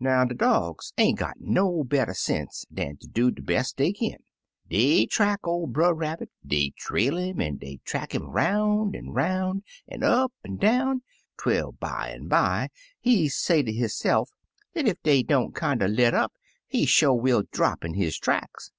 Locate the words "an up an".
9.86-10.56